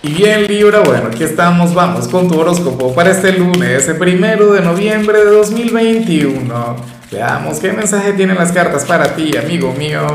[0.00, 4.52] Y bien Libra, bueno, aquí estamos, vamos con tu horóscopo para este lunes, el primero
[4.52, 6.76] de noviembre de 2021.
[7.10, 10.06] Veamos qué mensaje tienen las cartas para ti, amigo mío.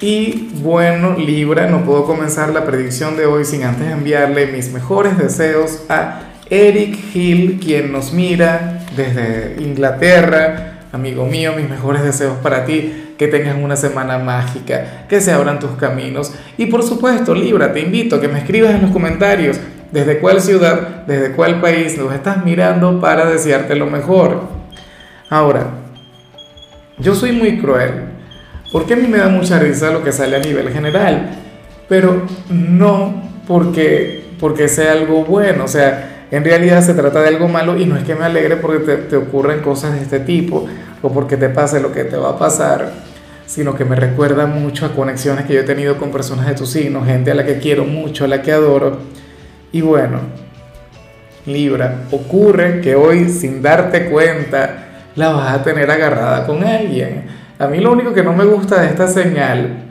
[0.00, 5.18] Y bueno, Libra, no puedo comenzar la predicción de hoy sin antes enviarle mis mejores
[5.18, 10.75] deseos a Eric Hill, quien nos mira desde Inglaterra.
[10.96, 15.58] Amigo mío, mis mejores deseos para ti que tengas una semana mágica, que se abran
[15.58, 16.32] tus caminos.
[16.56, 19.60] Y por supuesto, Libra, te invito a que me escribas en los comentarios
[19.92, 24.44] desde cuál ciudad, desde cuál país nos estás mirando para desearte lo mejor.
[25.28, 25.66] Ahora,
[26.98, 28.04] yo soy muy cruel,
[28.72, 31.28] porque a mí me da mucha risa lo que sale a nivel general,
[31.90, 37.48] pero no porque, porque sea algo bueno, o sea, en realidad se trata de algo
[37.48, 40.66] malo y no es que me alegre porque te, te ocurren cosas de este tipo
[41.02, 42.90] o porque te pase lo que te va a pasar,
[43.46, 46.66] sino que me recuerda mucho a conexiones que yo he tenido con personas de tu
[46.66, 48.98] signo, gente a la que quiero mucho, a la que adoro.
[49.70, 50.20] Y bueno,
[51.46, 57.24] Libra, ocurre que hoy sin darte cuenta la vas a tener agarrada con alguien.
[57.58, 59.84] A mí lo único que no me gusta de esta señal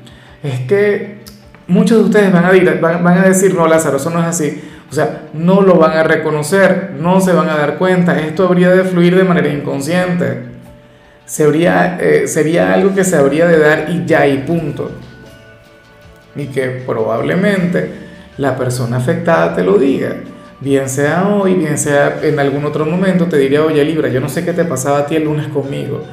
[0.43, 1.19] es que
[1.67, 4.61] muchos de ustedes van a, van, van a decir, no, Lázaro, eso no es así.
[4.89, 8.19] O sea, no lo van a reconocer, no se van a dar cuenta.
[8.19, 10.55] Esto habría de fluir de manera inconsciente
[11.25, 14.91] sería, eh, sería algo que se habría de dar y ya y punto.
[16.35, 17.89] Y que probablemente
[18.37, 20.15] la persona afectada te lo diga.
[20.59, 24.29] Bien sea hoy, bien sea en algún otro momento, te diría, oye Libra, yo no
[24.29, 26.03] sé qué te pasaba a ti el lunes conmigo.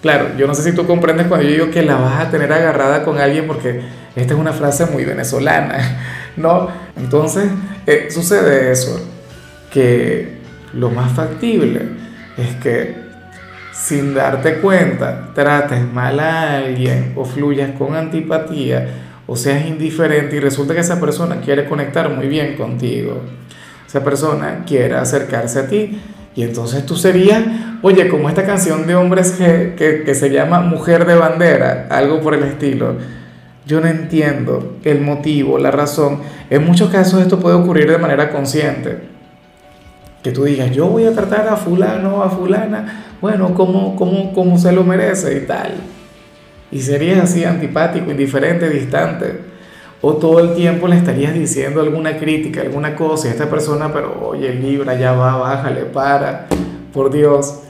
[0.00, 2.52] Claro, yo no sé si tú comprendes cuando yo digo que la vas a tener
[2.52, 3.80] agarrada con alguien porque
[4.16, 5.78] esta es una frase muy venezolana,
[6.36, 6.68] ¿no?
[6.96, 7.44] Entonces,
[7.86, 9.00] eh, sucede eso,
[9.72, 10.38] que
[10.74, 11.80] lo más factible
[12.36, 13.02] es que
[13.72, 18.86] sin darte cuenta, trates mal a alguien o fluyas con antipatía
[19.26, 23.20] o seas indiferente y resulta que esa persona quiere conectar muy bien contigo.
[23.86, 26.00] Esa persona quiere acercarse a ti
[26.34, 27.42] y entonces tú serías,
[27.82, 32.20] oye, como esta canción de hombres que, que, que se llama Mujer de Bandera, algo
[32.20, 32.96] por el estilo.
[33.66, 36.20] Yo no entiendo el motivo, la razón.
[36.50, 39.12] En muchos casos esto puede ocurrir de manera consciente
[40.22, 44.84] que tú digas, yo voy a tratar a fulano, a fulana, bueno, como, se lo
[44.84, 45.72] merece y tal.
[46.70, 49.52] Y serías así antipático, indiferente, distante.
[50.00, 54.28] O todo el tiempo le estarías diciendo alguna crítica, alguna cosa, y esta persona, pero
[54.28, 56.46] oye, Libra, ya va, bájale, para,
[56.92, 57.60] por Dios.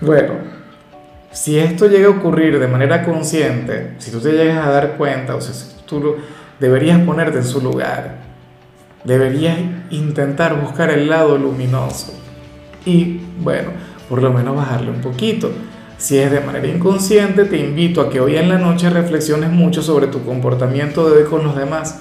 [0.00, 0.34] Bueno,
[1.34, 5.36] si esto llega a ocurrir de manera consciente, si tú te llegas a dar cuenta,
[5.36, 6.16] o sea, si tú
[6.58, 8.24] deberías ponerte en su lugar,
[9.04, 9.58] Deberías
[9.90, 12.14] intentar buscar el lado luminoso
[12.86, 13.68] y, bueno,
[14.08, 15.50] por lo menos bajarle un poquito.
[15.98, 19.82] Si es de manera inconsciente, te invito a que hoy en la noche reflexiones mucho
[19.82, 22.00] sobre tu comportamiento de hoy con los demás.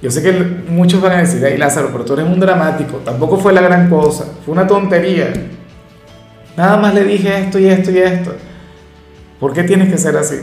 [0.00, 0.32] Yo sé que
[0.68, 3.90] muchos van a decir, ay Lázaro, pero tú eres un dramático, tampoco fue la gran
[3.90, 5.32] cosa, fue una tontería.
[6.56, 8.34] Nada más le dije esto y esto y esto.
[9.40, 10.36] ¿Por qué tienes que ser así?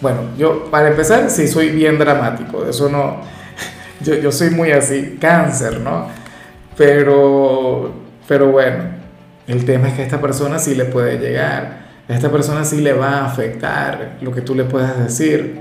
[0.00, 3.22] Bueno, yo para empezar, sí soy bien dramático, eso no,
[4.00, 6.06] yo, yo soy muy así, cáncer, ¿no?
[6.76, 7.94] Pero,
[8.28, 8.84] pero bueno,
[9.46, 12.80] el tema es que a esta persona sí le puede llegar, a esta persona sí
[12.82, 15.60] le va a afectar lo que tú le puedas decir.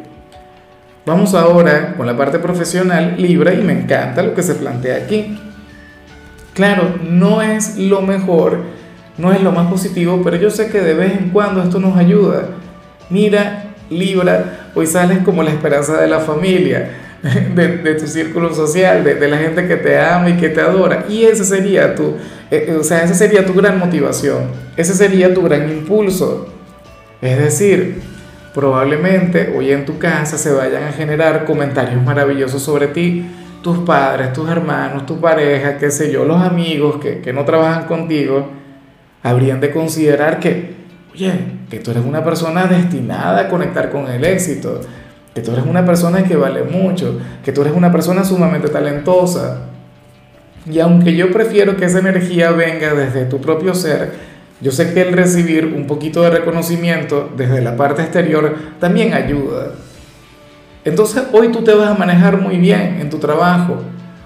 [1.06, 5.40] Vamos ahora con la parte profesional libre y me encanta lo que se plantea aquí.
[6.53, 8.63] Claro, no es lo mejor,
[9.18, 11.98] no es lo más positivo, pero yo sé que de vez en cuando esto nos
[11.98, 12.50] ayuda.
[13.09, 16.90] Mira, Libra, hoy sales como la esperanza de la familia
[17.56, 21.06] de, tu círculo social, de, la gente que te ama y que te adora.
[21.08, 22.16] Y ese sería tu,
[22.52, 26.47] eh, eh, o sea, esa sería tu gran motivación, ese sería tu gran impulso.
[27.22, 28.02] Es decir,
[28.53, 33.26] probablemente hoy en tu casa se vayan a generar comentarios maravillosos sobre ti,
[33.62, 37.86] tus padres, tus hermanos, tu pareja, qué sé yo, los amigos que, que no trabajan
[37.86, 38.47] contigo,
[39.25, 40.75] habrían de considerar que,
[41.13, 41.34] oye,
[41.69, 44.81] que tú eres una persona destinada a conectar con el éxito
[45.36, 49.64] que tú eres una persona que vale mucho, que tú eres una persona sumamente talentosa.
[50.66, 54.14] Y aunque yo prefiero que esa energía venga desde tu propio ser,
[54.61, 59.73] yo sé que el recibir un poquito de reconocimiento desde la parte exterior también ayuda.
[60.85, 63.82] Entonces hoy tú te vas a manejar muy bien en tu trabajo.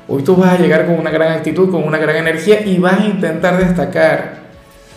[0.07, 2.99] Hoy tú vas a llegar con una gran actitud, con una gran energía y vas
[2.99, 4.48] a intentar destacar.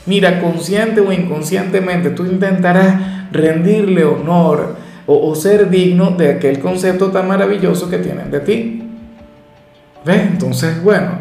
[0.07, 4.77] Mira, consciente o inconscientemente, tú intentarás rendirle honor,
[5.07, 8.83] o, ser digno de aquel concepto tan maravilloso que tienen de ti.
[10.05, 10.23] ¿Ves?
[10.23, 11.19] Entonces, bueno,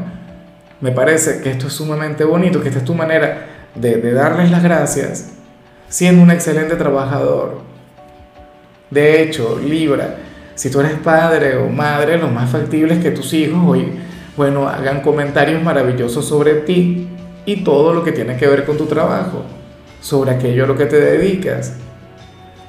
[0.80, 4.52] me parece que esto es sumamente bonito, que esta es tu manera de, de darles
[4.52, 5.34] las gracias,
[5.90, 7.62] siendo un excelente trabajador.
[8.90, 10.18] De hecho, Libra,
[10.54, 13.94] Si tú eres padre o madre, lo más factible es que tus hijos hoy,
[14.38, 17.08] bueno, hagan comentarios maravillosos sobre ti
[17.46, 19.44] y todo lo que tiene que ver con tu trabajo,
[20.00, 21.74] sobre aquello a lo que te dedicas.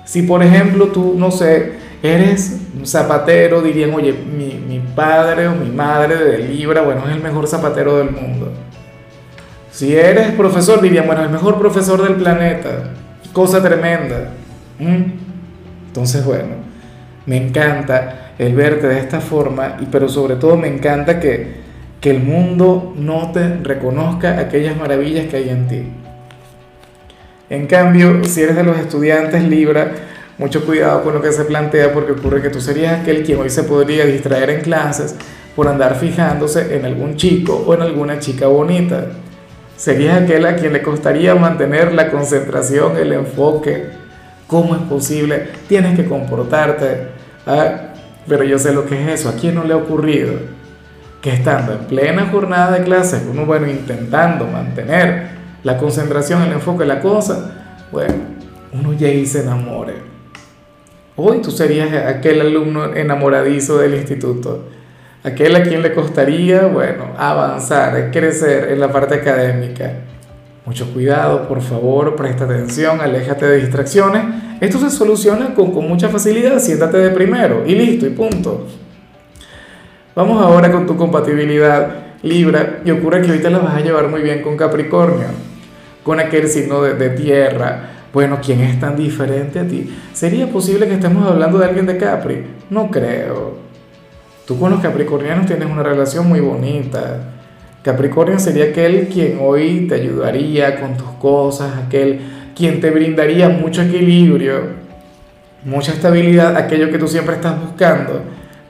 [0.05, 6.17] Si por ejemplo tú, no sé, eres zapatero, dirían, oye, mi, padre o mi madre
[6.17, 8.53] de Libra, bueno, es el mejor zapatero del mundo.
[9.71, 12.91] Si eres profesor, dirían, bueno, el mejor profesor del planeta.
[13.33, 14.33] Cosa tremenda.
[14.79, 16.57] Entonces, bueno,
[17.25, 21.62] me encanta el verte de esta forma, y, pero sobre todo me encanta que,
[22.03, 25.85] que el mundo note, reconozca aquellas maravillas que hay en ti.
[27.49, 29.93] En cambio, si eres de los estudiantes Libra,
[30.37, 33.51] mucho cuidado con lo que se plantea porque ocurre que tú serías aquel quien hoy
[33.51, 35.15] se podría distraer en clases
[35.55, 39.07] por andar fijándose en algún chico o en alguna chica bonita.
[39.77, 43.91] Serías aquel a quien le costaría mantener la concentración, el enfoque.
[44.49, 45.51] ¿Cómo es posible?
[45.69, 47.11] Tienes que comportarte.
[47.47, 47.93] Ah,
[48.27, 49.29] pero yo sé lo que es eso.
[49.29, 50.62] ¿A quién no le ha ocurrido?
[51.23, 55.31] Que estando en plena jornada de clases, uno, bueno, intentando mantener
[55.63, 58.15] la concentración, el enfoque, la cosa, bueno,
[58.73, 59.95] uno ya y se enamore.
[61.17, 64.65] Hoy tú serías aquel alumno enamoradizo del instituto
[65.25, 69.93] aquel a quien le costaría, bueno, avanzar, crecer en la parte académica.
[70.65, 74.23] Mucho cuidado, por favor, presta atención, aléjate de distracciones.
[74.61, 78.67] Esto se soluciona con, con mucha facilidad, siéntate de primero y listo, y punto.
[80.15, 84.23] Vamos ahora con tu compatibilidad Libra, y ocurre que ahorita la vas a llevar muy
[84.23, 85.27] bien con Capricornio,
[86.05, 87.91] con aquel signo de, de tierra.
[88.13, 89.93] Bueno, ¿quién es tan diferente a ti?
[90.13, 92.45] ¿Sería posible que estemos hablando de alguien de Capri?
[92.71, 93.57] No creo.
[94.47, 97.33] Tú con los capricornianos tienes una relación muy bonita.
[97.83, 102.21] Capricornio sería aquel quien hoy te ayudaría con tus cosas, aquel
[102.55, 104.61] quien te brindaría mucho equilibrio,
[105.65, 108.23] mucha estabilidad, aquello que tú siempre estás buscando.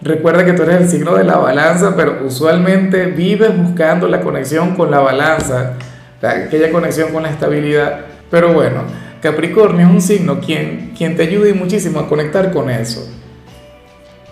[0.02, 4.74] Recuerda que tú eres el signo de la balanza, pero usualmente vives buscando la conexión
[4.74, 5.74] con la balanza,
[6.20, 8.00] aquella conexión con la estabilidad.
[8.28, 8.82] Pero bueno,
[9.20, 13.08] Capricornio es un signo quien, quien te ayuda muchísimo a conectar con eso.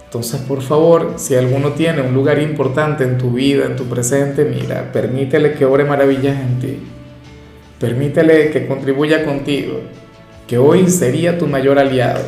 [0.07, 4.45] Entonces, por favor, si alguno tiene un lugar importante en tu vida, en tu presente,
[4.45, 6.79] mira, permítele que obre maravillas en ti.
[7.79, 9.81] Permítele que contribuya contigo,
[10.49, 12.23] que hoy sería tu mayor aliado.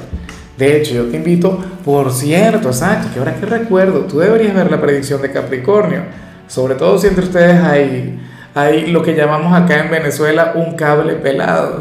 [0.57, 4.71] De hecho, yo te invito, por cierto, exacto, que ahora que recuerdo, tú deberías ver
[4.71, 6.03] la predicción de Capricornio,
[6.47, 8.21] sobre todo si entre ustedes hay,
[8.55, 11.81] hay lo que llamamos acá en Venezuela un cable pelado.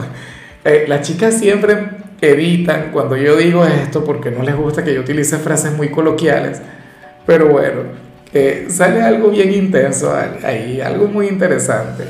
[0.63, 1.89] Eh, las chicas siempre
[2.21, 6.61] evitan cuando yo digo esto porque no les gusta que yo utilice frases muy coloquiales,
[7.25, 7.81] pero bueno,
[8.33, 12.05] eh, sale algo bien intenso ahí, algo muy interesante.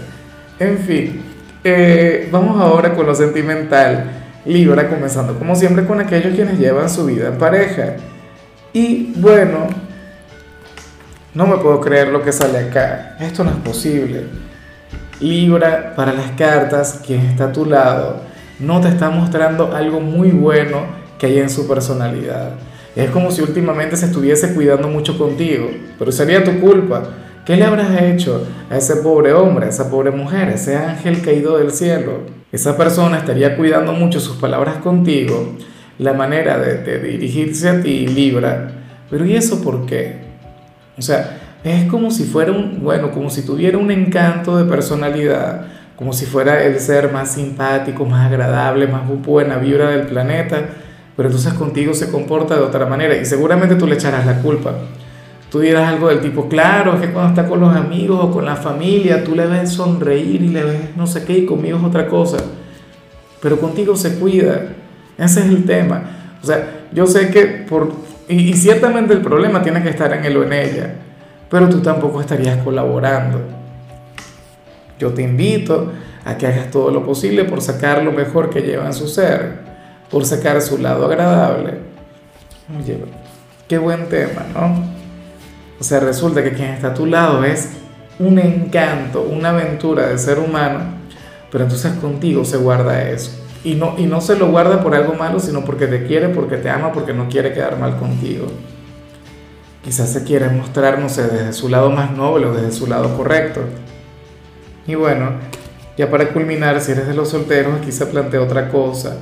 [0.60, 1.24] En fin,
[1.64, 4.21] eh, vamos ahora con lo sentimental.
[4.46, 7.96] Libra, comenzando como siempre con aquellos quienes llevan su vida en pareja.
[8.74, 9.68] Y bueno,
[11.34, 13.18] no me puedo creer lo que sale acá.
[13.20, 14.26] Esto no es posible.
[15.20, 20.30] Libra, para las cartas, quien está a tu lado no te está mostrando algo muy
[20.30, 20.86] bueno
[21.18, 22.52] que hay en su personalidad.
[22.96, 27.04] Es como si últimamente se estuviese cuidando mucho contigo, pero sería tu culpa.
[27.46, 31.22] ¿Qué le habrás hecho a ese pobre hombre, a esa pobre mujer, a ese ángel
[31.22, 32.41] caído del cielo?
[32.52, 35.56] Esa persona estaría cuidando mucho sus palabras contigo,
[35.98, 38.72] la manera de, dirigirse a ti, Libra.
[39.10, 40.22] Pero ¿y eso por qué?
[40.98, 45.68] O sea, es como si fuera un, bueno, como si tuviera un encanto de personalidad
[46.02, 50.60] como si fuera el ser más simpático, más agradable, más buena vibra del planeta,
[51.16, 54.74] pero entonces contigo se comporta de otra manera y seguramente tú le echarás la culpa.
[55.52, 58.46] Tú dirás algo del tipo, claro, es que cuando está con los amigos o con
[58.46, 61.84] la familia, tú le ves sonreír y le ves no sé qué y conmigo es
[61.84, 62.38] otra cosa.
[63.42, 64.70] Pero contigo se cuida.
[65.18, 66.04] Ese es el tema.
[66.42, 67.92] O sea, yo sé que por...
[68.30, 70.96] Y, y ciertamente el problema tiene que estar en él o en ella,
[71.50, 73.42] pero tú tampoco estarías colaborando.
[74.98, 75.92] Yo te invito
[76.24, 79.60] a que hagas todo lo posible por sacar lo mejor que lleva en su ser,
[80.10, 81.74] por sacar su lado agradable.
[82.80, 83.00] Oye,
[83.68, 85.01] qué buen tema, ¿no?
[85.82, 87.70] O sea, resulta que quien está a tu lado es
[88.20, 90.82] un encanto, una aventura de ser humano,
[91.52, 93.32] pero entonces contigo se guarda eso.
[93.64, 96.58] Y no, y no se lo guarda por algo malo, sino porque te quiere, porque
[96.58, 98.46] te ama, porque no quiere quedar mal contigo.
[99.84, 103.18] Quizás se quiere mostrar, no sé, desde su lado más noble o desde su lado
[103.18, 103.62] correcto.
[104.86, 105.32] Y bueno,
[105.98, 109.18] ya para culminar, si eres de los solteros, aquí se plantea otra cosa.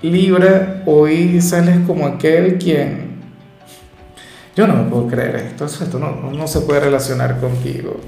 [0.00, 3.11] Libra, hoy sales como aquel quien...
[4.54, 7.98] Yo no me puedo creer esto, esto no, no se puede relacionar contigo.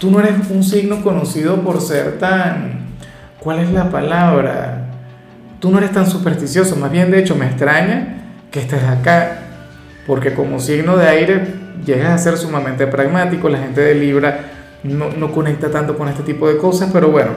[0.00, 2.84] Tú no eres un signo conocido por ser tan...
[3.38, 4.86] ¿Cuál es la palabra?
[5.60, 8.14] Tú no eres tan supersticioso, más bien de hecho me extraña
[8.50, 9.40] que estés acá.
[10.06, 11.46] porque como signo de aire
[11.84, 16.22] llegas a ser sumamente pragmático, la gente de Libra no, no conecta tanto con este
[16.22, 17.32] tipo de cosas, pero bueno,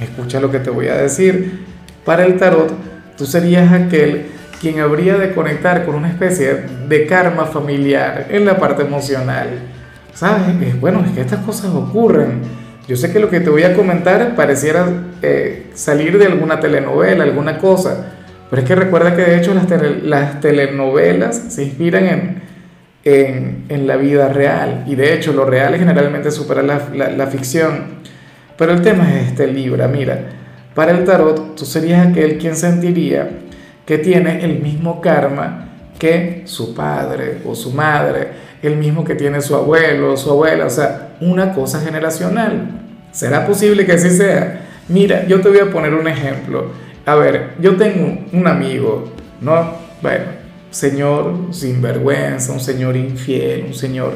[0.00, 1.66] escucha lo que te voy a decir.
[2.04, 2.72] Para el tarot,
[3.16, 4.26] tú serías aquel
[4.62, 9.48] quien habría de conectar con una especie de karma familiar en la parte emocional.
[10.14, 10.80] ¿Sabes?
[10.80, 12.42] Bueno, es que estas cosas ocurren.
[12.86, 14.86] Yo sé que lo que te voy a comentar pareciera
[15.20, 18.12] eh, salir de alguna telenovela, alguna cosa,
[18.48, 19.66] pero es que recuerda que de hecho las,
[20.04, 22.42] las telenovelas se inspiran en,
[23.02, 27.26] en, en, la vida real y de hecho lo real generalmente supera la, la, la
[27.26, 28.02] ficción.
[28.56, 30.20] Pero el tema es este Libra, mira,
[30.74, 33.41] para el tarot tú serías aquel quien sentiría
[33.86, 38.28] que tiene el mismo karma que su padre o su madre,
[38.62, 42.80] el mismo que tiene su abuelo o su abuela, o sea, una cosa generacional.
[43.12, 44.66] ¿Será posible que así sea?
[44.88, 46.72] Mira, yo te voy a poner un ejemplo.
[47.04, 49.76] A ver, yo tengo un amigo, ¿no?
[50.00, 50.24] Bueno,
[50.70, 54.14] señor sinvergüenza, un señor infiel, un señor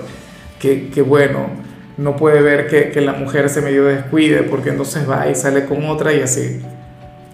[0.58, 1.50] que, que bueno,
[1.96, 5.66] no puede ver que, que la mujer se medio descuide porque entonces va y sale
[5.66, 6.61] con otra y así.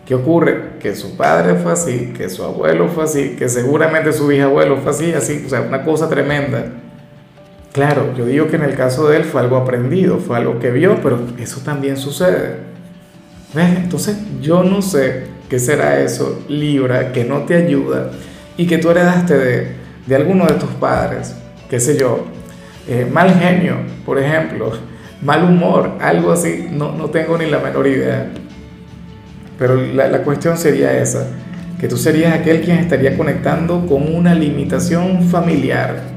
[0.06, 0.78] ¿Qué ocurre?
[0.80, 4.90] Que su padre fue así, que su abuelo fue así, que seguramente su bisabuelo fue
[4.90, 6.72] así, así, o sea, una cosa tremenda.
[7.72, 10.70] Claro, yo digo que en el caso de él fue algo aprendido, fue algo que
[10.70, 12.56] vio, pero eso también sucede.
[13.54, 13.78] ¿Ves?
[13.78, 18.10] Entonces yo no sé qué será eso, Libra, que no te ayuda
[18.56, 21.34] y que tú heredaste de, de alguno de tus padres,
[21.70, 22.24] qué sé yo,
[22.88, 24.72] eh, mal genio, por ejemplo,
[25.22, 28.30] mal humor, algo así, no, no tengo ni la menor idea.
[29.58, 31.26] Pero la, la cuestión sería esa,
[31.80, 36.12] que tú serías aquel quien estaría conectando con una limitación familiar.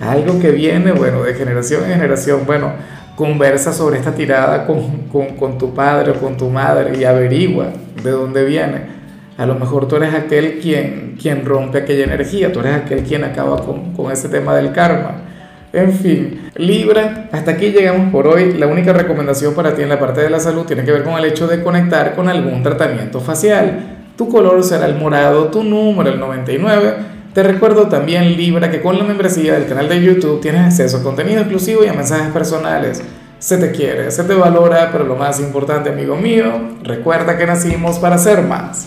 [0.00, 2.40] Algo que viene, bueno, de generación en generación.
[2.46, 2.72] Bueno,
[3.16, 7.68] conversa sobre esta tirada con, con, con, tu padre o con tu madre y averigua
[8.02, 8.94] de dónde viene.
[9.38, 13.24] A lo mejor tú eres aquel quien, quien rompe aquella energía, tú eres aquel quien
[13.24, 15.22] acaba con, con ese tema del karma.
[15.74, 18.52] En fin, Libra, hasta aquí llegamos por hoy.
[18.52, 21.14] La única recomendación para ti en la parte de la salud tiene que ver con
[21.14, 24.06] el hecho de conectar con algún tratamiento facial.
[24.16, 26.94] Tu color será el morado, tu número el 99.
[27.34, 31.02] Te recuerdo también, Libra, que con la membresía del canal de YouTube tienes acceso a
[31.02, 33.02] contenido exclusivo y a mensajes personales.
[33.40, 37.98] Se te quiere, se te valora, pero lo más importante, amigo mío, recuerda que nacimos
[37.98, 38.82] para ser más.